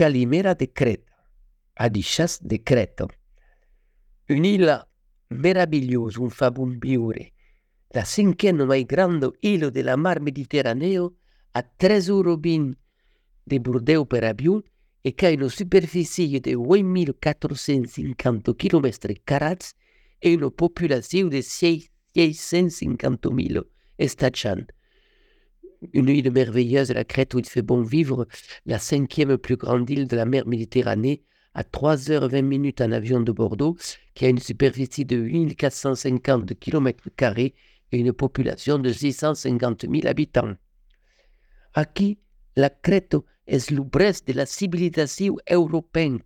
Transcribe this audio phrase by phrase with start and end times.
[0.00, 1.12] Calimera de Creta,
[1.76, 3.06] à Dichas de Creta.
[4.30, 4.82] Une île
[5.28, 7.30] merveilleuse, un fabumbiure,
[7.92, 10.96] la cinquième plus grande île de la mer Méditerranée,
[11.52, 12.72] à 13 Robin
[13.46, 14.62] de Bordeaux per avion
[15.04, 19.06] et qui a une superficie de 8450 km
[20.22, 23.64] et une population de 650 000
[23.98, 24.64] habitants.
[25.92, 28.26] Une île merveilleuse, la Crète, où il fait bon vivre,
[28.66, 31.22] la cinquième plus grande île de la mer Méditerranée,
[31.54, 33.76] à 3h20 minutes en avion de Bordeaux,
[34.14, 37.04] qui a une superficie de 8450 km
[37.92, 40.54] et une population de 650 000 habitants.
[41.74, 42.18] Aquí,
[42.56, 43.16] la Crète
[43.46, 46.20] est le brest de la civilisation européenne,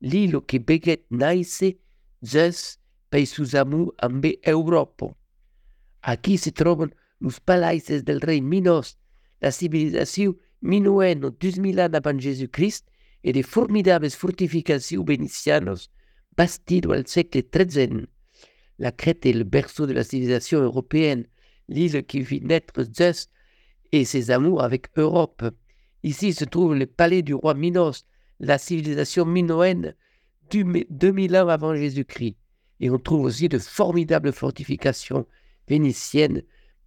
[0.00, 1.64] l'île qui beget naisse,
[2.22, 2.80] zus,
[3.10, 5.06] per sus amour amb Europa.
[6.02, 6.88] Aquí se trouvent
[7.20, 8.98] los palais del rei Minos,
[9.40, 12.86] la civilisation minoenne 2000 ans avant Jésus-Christ
[13.24, 15.74] et des formidables fortifications vénitianes
[16.36, 18.06] bâties au siècle XIII.
[18.78, 21.26] La Crète est le berceau de la civilisation européenne,
[21.68, 23.28] l'île qui vit naître Zeus
[23.92, 25.44] et ses amours avec Europe.
[26.02, 28.06] Ici se trouve le palais du roi Minos,
[28.38, 29.94] la civilisation minoenne
[30.50, 32.36] du 2000 ans avant Jésus-Christ.
[32.80, 35.26] Et on trouve aussi de formidables fortifications
[35.68, 36.42] vénitiennes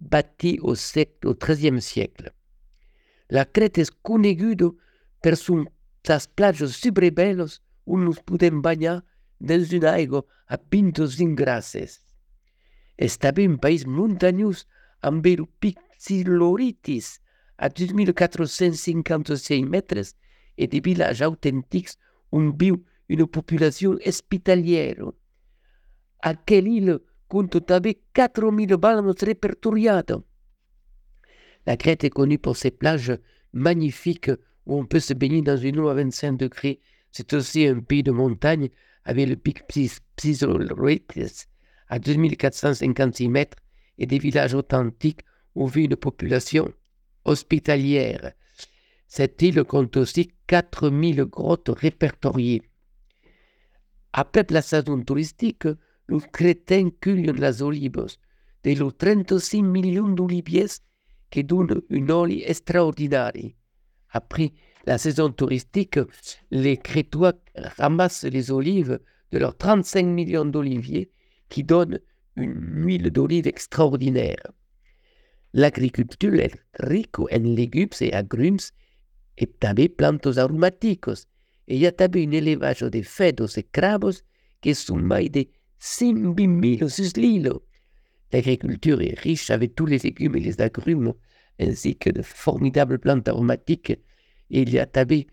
[0.00, 2.32] bâties au, siècle, au XIIIe siècle.
[3.30, 4.66] La Crète est coneguda
[5.22, 5.66] per sus
[6.36, 9.02] plages super bellas où nous podem banyar
[9.40, 12.00] dans une aigua a pintos ingrasses.
[12.96, 14.66] És també un país muntanyós
[15.02, 17.20] amb el pic Siloritis
[17.56, 20.14] à 2456 mètres
[20.58, 21.96] et des villages authentiques
[22.30, 22.72] où vit
[23.08, 25.12] une population hospitalière.
[26.20, 26.98] À quelle île
[27.34, 27.66] compte
[28.12, 29.02] 4000 balles.
[31.66, 33.18] La Crète est connue pour ses plages
[33.52, 34.30] magnifiques
[34.66, 36.78] où on peut se baigner dans une eau à 25 degrés.
[37.10, 38.68] C'est aussi un pays de montagne
[39.04, 41.46] avec le pic Psisoloritis
[41.88, 43.58] à 2456 mètres
[43.98, 45.24] et des villages authentiques
[45.56, 46.72] où vit une population
[47.24, 48.32] hospitalière.
[49.08, 52.62] Cette île compte aussi 4000 grottes répertoriées.
[54.12, 55.66] Après la saison touristique,
[56.08, 58.06] les crétins cueillent les olives,
[58.64, 60.80] de los 36 millions d'oliviers
[61.30, 63.32] qui donnent une olive extraordinaire.
[64.10, 64.52] Après
[64.86, 65.98] la saison touristique,
[66.50, 67.34] les Crétois
[67.76, 69.00] ramassent les olives
[69.32, 71.10] de leurs 35 millions d'oliviers
[71.48, 72.00] qui donnent
[72.36, 74.52] une huile d'olive extraordinaire.
[75.52, 78.58] L'agriculture est riche en légumes et agrumes
[79.36, 81.26] et también plantas aromáticos.
[81.66, 84.22] Et il y a un élevage de fedos et crabos
[84.60, 85.46] qui sont más de
[85.86, 87.52] 5000 sur l'île.
[88.32, 91.12] L'agriculture est riche avec tous les légumes et les agrumes,
[91.60, 93.90] ainsi que de formidables plantes aromatiques.
[93.90, 95.24] Et il y a también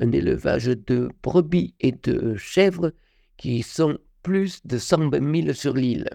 [0.00, 2.92] un élevage de brebis et de chèvres
[3.36, 6.10] qui sont plus de 120 000 sur l'île.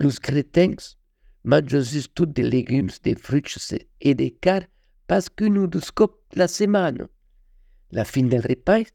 [0.00, 0.74] Los crétins
[1.44, 3.44] mangent tous des légumes, des fruits
[4.00, 4.66] et des carnes
[5.06, 7.06] parce que nous scopent la semaine.
[7.92, 8.90] La fin del repas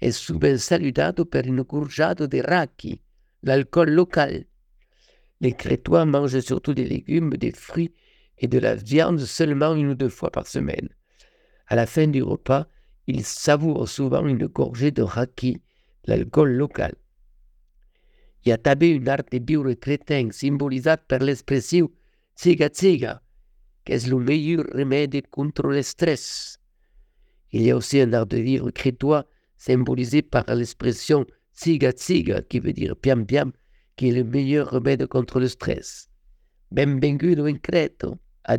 [0.00, 3.00] est souvent saludado per une gorjade de raki,
[3.42, 4.44] l'alcool local.
[5.40, 7.92] Les Crétois mangent surtout des légumes, des fruits
[8.38, 10.88] et de la viande seulement une ou deux fois par semaine.
[11.66, 12.66] À la fin du repas,
[13.06, 15.60] ils savourent souvent une gorgée de raki,
[16.04, 16.94] l'alcool local.
[18.44, 21.90] Il y a tabé une art de vivre crétin symbolisée par l'expression
[22.36, 23.22] Tsiga Tsiga,
[23.84, 26.58] qui est le meilleur remède contre le stress?
[27.50, 31.26] Il y a aussi un art de vivre crétois symbolisé par l'expression
[31.58, 33.50] Tsiga Tsiga, qui veut dire piam piam,
[33.96, 36.08] qui est le meilleur remède contre le stress.
[36.70, 38.56] Benvenuto in Creto, a